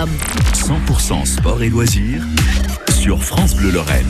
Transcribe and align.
100% 0.00 1.26
sport 1.26 1.60
et 1.60 1.68
loisirs 1.68 2.22
sur 3.00 3.20
France 3.20 3.56
Bleu 3.56 3.72
Lorraine. 3.72 4.06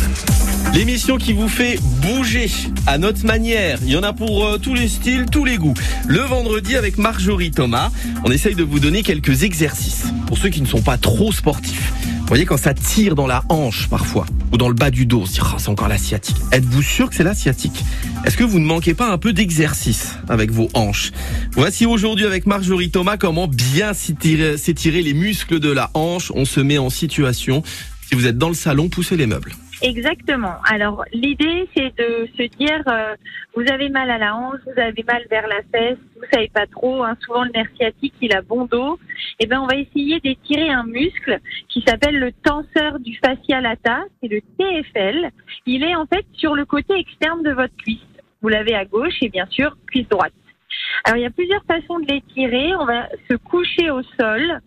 L'émission 0.74 1.16
qui 1.16 1.32
vous 1.32 1.48
fait 1.48 1.78
bouger 2.02 2.50
à 2.86 2.98
notre 2.98 3.24
manière. 3.24 3.78
Il 3.80 3.88
y 3.88 3.96
en 3.96 4.02
a 4.02 4.12
pour 4.12 4.44
euh, 4.44 4.58
tous 4.58 4.74
les 4.74 4.86
styles, 4.86 5.24
tous 5.32 5.46
les 5.46 5.56
goûts. 5.56 5.72
Le 6.06 6.20
vendredi 6.20 6.76
avec 6.76 6.98
Marjorie 6.98 7.52
Thomas, 7.52 7.90
on 8.22 8.30
essaye 8.30 8.54
de 8.54 8.64
vous 8.64 8.80
donner 8.80 9.02
quelques 9.02 9.44
exercices 9.44 10.04
pour 10.26 10.36
ceux 10.36 10.50
qui 10.50 10.60
ne 10.60 10.66
sont 10.66 10.82
pas 10.82 10.98
trop 10.98 11.32
sportifs. 11.32 11.94
Vous 12.20 12.26
voyez 12.26 12.44
quand 12.44 12.58
ça 12.58 12.74
tire 12.74 13.14
dans 13.14 13.26
la 13.26 13.42
hanche 13.48 13.88
parfois 13.88 14.26
ou 14.52 14.56
dans 14.56 14.68
le 14.68 14.74
bas 14.74 14.90
du 14.90 15.06
dos, 15.06 15.24
oh, 15.24 15.56
c'est 15.58 15.68
encore 15.68 15.88
la 15.88 15.98
sciatique. 15.98 16.36
Êtes-vous 16.52 16.82
sûr 16.82 17.08
que 17.08 17.14
c'est 17.14 17.24
la 17.24 17.34
sciatique 17.34 17.84
Est-ce 18.24 18.36
que 18.36 18.44
vous 18.44 18.58
ne 18.58 18.66
manquez 18.66 18.94
pas 18.94 19.10
un 19.10 19.18
peu 19.18 19.32
d'exercice 19.32 20.18
avec 20.28 20.50
vos 20.50 20.68
hanches? 20.74 21.12
Voici 21.52 21.86
aujourd'hui 21.86 22.26
avec 22.26 22.46
Marjorie 22.46 22.90
Thomas 22.90 23.16
comment 23.16 23.48
bien 23.48 23.92
s'étirer 23.92 24.56
s'étirer 24.56 25.02
les 25.02 25.14
muscles 25.14 25.60
de 25.60 25.70
la 25.70 25.90
hanche. 25.94 26.32
On 26.34 26.44
se 26.44 26.60
met 26.60 26.78
en 26.78 26.90
situation. 26.90 27.62
Si 28.02 28.14
vous 28.14 28.26
êtes 28.26 28.38
dans 28.38 28.48
le 28.48 28.54
salon, 28.54 28.88
poussez 28.88 29.16
les 29.16 29.26
meubles. 29.26 29.52
Exactement. 29.82 30.56
Alors 30.64 31.04
l'idée 31.12 31.68
c'est 31.76 31.94
de 31.96 32.28
se 32.36 32.56
dire 32.56 32.82
euh, 32.88 33.14
vous 33.54 33.62
avez 33.70 33.88
mal 33.88 34.10
à 34.10 34.18
la 34.18 34.34
hanche, 34.34 34.58
vous 34.66 34.80
avez 34.80 35.04
mal 35.06 35.22
vers 35.30 35.46
la 35.46 35.60
fesse, 35.72 35.98
vous 36.16 36.26
savez 36.32 36.50
pas 36.52 36.66
trop. 36.66 37.04
Hein, 37.04 37.16
souvent 37.24 37.44
le 37.44 37.50
nerf 37.50 37.68
sciatique 37.76 38.14
il 38.20 38.34
a 38.34 38.42
bon 38.42 38.64
dos. 38.66 38.98
Et 39.40 39.46
ben 39.46 39.60
on 39.60 39.66
va 39.66 39.76
essayer 39.76 40.20
d'étirer 40.20 40.68
un 40.70 40.84
muscle 40.84 41.38
qui 41.68 41.82
s'appelle 41.86 42.18
le 42.18 42.32
tenseur 42.32 42.98
du 42.98 43.16
fascia 43.24 43.60
lata, 43.60 44.00
c'est 44.20 44.28
le 44.28 44.40
TFL. 44.58 45.30
Il 45.66 45.84
est 45.84 45.94
en 45.94 46.06
fait 46.06 46.26
sur 46.32 46.54
le 46.54 46.64
côté 46.64 46.94
externe 46.94 47.42
de 47.42 47.52
votre 47.52 47.76
cuisse. 47.76 47.98
Vous 48.42 48.48
l'avez 48.48 48.74
à 48.74 48.84
gauche 48.84 49.14
et 49.22 49.28
bien 49.28 49.46
sûr 49.46 49.76
cuisse 49.86 50.08
droite. 50.08 50.32
Alors 51.04 51.18
il 51.18 51.22
y 51.22 51.26
a 51.26 51.30
plusieurs 51.30 51.64
façons 51.64 52.00
de 52.00 52.06
l'étirer. 52.06 52.74
On 52.76 52.84
va 52.84 53.08
se 53.30 53.36
coucher 53.36 53.90
au 53.90 54.02
sol 54.18 54.60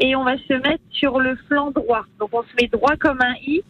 et 0.00 0.16
on 0.16 0.24
va 0.24 0.36
se 0.38 0.54
mettre 0.54 0.82
sur 0.90 1.20
le 1.20 1.36
flanc 1.48 1.70
droit. 1.70 2.04
Donc 2.18 2.30
on 2.32 2.42
se 2.42 2.54
met 2.60 2.68
droit 2.68 2.96
comme 2.96 3.20
un 3.20 3.34
i 3.46 3.62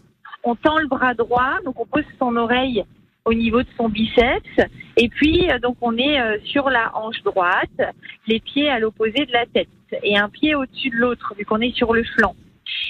on 0.46 0.54
tend 0.54 0.79
le 0.79 0.87
bras 0.87 1.12
droit, 1.15 1.59
donc 1.65 1.79
on 1.80 1.87
pose 1.87 2.04
son 2.18 2.37
oreille 2.37 2.84
au 3.24 3.34
niveau 3.34 3.62
de 3.62 3.68
son 3.77 3.88
biceps, 3.88 4.60
et 4.96 5.09
puis 5.09 5.51
euh, 5.51 5.59
donc 5.59 5.77
on 5.80 5.99
est 5.99 6.21
euh, 6.21 6.38
sur 6.45 6.71
la 6.71 6.96
hanche 6.96 7.21
droite, 7.24 7.80
les 8.29 8.38
pieds 8.38 8.71
à 8.71 8.79
l'opposé 8.79 9.27
de 9.27 9.32
la 9.32 9.45
tête, 9.46 9.68
et 10.02 10.16
un 10.16 10.29
pied 10.29 10.54
au-dessus 10.54 10.90
de 10.90 10.96
l'autre, 10.96 11.34
vu 11.37 11.45
qu'on 11.45 11.60
est 11.60 11.74
sur 11.74 11.92
le 11.92 12.04
flanc. 12.04 12.34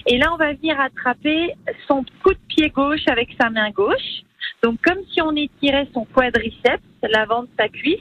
Et 0.07 0.19
là, 0.19 0.33
on 0.33 0.37
va 0.37 0.53
venir 0.53 0.79
attraper 0.81 1.55
son 1.87 2.05
coup 2.23 2.33
de 2.33 2.39
pied 2.49 2.71
gauche 2.71 3.07
avec 3.09 3.31
sa 3.41 3.51
main 3.51 3.71
gauche, 3.71 4.23
donc 4.63 4.81
comme 4.83 5.03
si 5.13 5.21
on 5.23 5.33
étirait 5.33 5.89
son 5.93 6.05
quadriceps, 6.05 6.83
l'avant 7.03 7.43
de 7.43 7.49
sa 7.59 7.69
cuisse. 7.69 8.01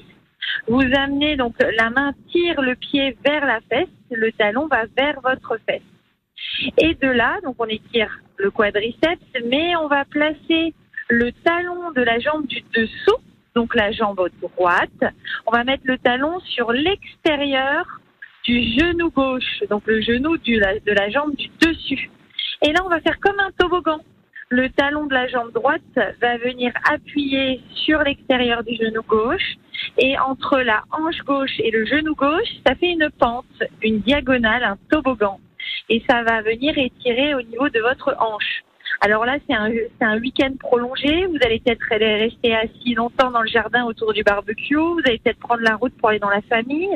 Vous 0.68 0.84
amenez 0.96 1.36
donc 1.36 1.56
la 1.78 1.90
main 1.90 2.14
tire 2.32 2.62
le 2.62 2.76
pied 2.76 3.18
vers 3.26 3.46
la 3.46 3.60
fesse, 3.70 3.90
le 4.12 4.32
talon 4.32 4.68
va 4.68 4.86
vers 4.98 5.20
votre 5.22 5.58
fesse. 5.68 5.82
Et 6.78 6.94
de 6.96 7.08
là, 7.08 7.40
donc 7.44 7.56
on 7.60 7.66
étire 7.66 8.20
le 8.38 8.52
quadriceps, 8.52 9.22
mais 9.46 9.76
on 9.76 9.88
va 9.88 10.06
placer 10.06 10.74
le 11.10 11.32
talon 11.32 11.92
de 11.92 12.02
la 12.02 12.20
jambe 12.20 12.48
du 12.48 12.62
dessous, 12.76 13.18
donc 13.56 13.76
la 13.76 13.92
jambe 13.92 14.30
droite. 14.42 15.14
On 15.46 15.52
va 15.52 15.64
mettre 15.64 15.84
le 15.86 15.98
talon 15.98 16.40
sur 16.42 16.72
l'extérieur 16.72 17.86
du 18.46 18.62
genou 18.78 19.10
gauche, 19.12 19.64
donc 19.70 19.84
le 19.86 20.02
genou 20.02 20.38
de 20.38 20.92
la 20.92 21.10
jambe 21.10 21.36
du 21.36 21.50
dessus. 21.62 22.10
Et 22.62 22.72
là, 22.72 22.82
on 22.86 22.90
va 22.90 23.02
faire 23.02 23.20
comme 23.20 23.40
un 23.40 23.52
toboggan. 23.58 24.00
Le 24.50 24.70
talon 24.70 25.08
de 25.08 25.14
la 25.14 25.28
jambe 25.28 25.52
droite 25.52 25.82
va 26.22 26.38
venir 26.38 26.72
appuyer 26.90 27.62
sur 27.74 28.00
l'extérieur 28.04 28.64
du 28.64 28.76
genou 28.76 29.02
gauche. 29.08 29.56
Et 29.98 30.18
entre 30.20 30.60
la 30.60 30.84
hanche 30.92 31.20
gauche 31.26 31.60
et 31.60 31.72
le 31.72 31.86
genou 31.86 32.16
gauche, 32.16 32.50
ça 32.66 32.76
fait 32.76 32.92
une 32.92 33.10
pente, 33.20 33.46
une 33.82 34.00
diagonale, 34.00 34.64
un 34.64 34.78
toboggan 34.90 35.40
et 35.90 36.04
ça 36.10 36.24
va 36.24 36.42
venir 36.42 36.78
étirer 36.78 37.36
au 37.36 37.42
niveau 37.42 37.70
de 37.70 37.80
votre 37.80 38.16
hanche. 38.20 38.64
Alors 39.02 39.26
là, 39.26 39.38
c'est 39.48 40.06
un, 40.06 40.20
week-end 40.20 40.54
prolongé. 40.60 41.26
Vous 41.26 41.38
allez 41.44 41.60
peut-être 41.60 41.86
rester 41.90 42.56
assis 42.56 42.94
longtemps 42.96 43.32
dans 43.32 43.42
le 43.42 43.48
jardin 43.48 43.84
autour 43.86 44.14
du 44.14 44.24
barbecue. 44.24 44.76
Vous 44.76 45.02
allez 45.06 45.20
peut-être 45.20 45.40
prendre 45.40 45.62
la 45.62 45.76
route 45.76 45.94
pour 45.98 46.10
aller 46.10 46.20
dans 46.20 46.30
la 46.30 46.42
famille. 46.42 46.90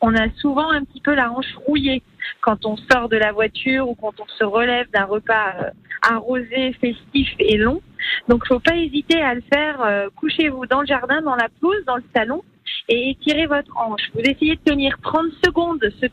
On 0.00 0.14
a 0.14 0.30
souvent 0.38 0.70
un 0.70 0.84
petit 0.84 1.00
peu 1.00 1.14
la 1.14 1.30
hanche 1.30 1.54
rouillée 1.66 2.02
quand 2.40 2.64
on 2.66 2.76
sort 2.76 3.08
de 3.08 3.16
la 3.16 3.32
voiture 3.32 3.88
ou 3.88 3.94
quand 3.94 4.14
on 4.20 4.26
se 4.26 4.44
relève 4.44 4.90
d'un 4.90 5.04
repas 5.04 5.54
euh, 5.60 5.70
arrosé, 6.02 6.72
festif 6.80 7.28
et 7.38 7.56
long. 7.56 7.80
Donc, 8.28 8.46
faut 8.46 8.60
pas 8.60 8.76
hésiter 8.76 9.20
à 9.20 9.34
le 9.34 9.42
faire. 9.52 9.80
Euh, 9.82 10.08
couchez-vous 10.16 10.66
dans 10.66 10.80
le 10.80 10.86
jardin, 10.86 11.20
dans 11.22 11.36
la 11.36 11.48
pelouse, 11.60 11.84
dans 11.86 11.96
le 11.96 12.04
salon 12.14 12.42
et 12.88 13.10
étirez 13.10 13.46
votre 13.46 13.76
hanche. 13.76 14.10
Vous 14.14 14.20
essayez 14.20 14.56
de 14.56 14.60
tenir 14.64 14.96
30 15.02 15.26
secondes 15.44 15.80
ce 16.00 16.06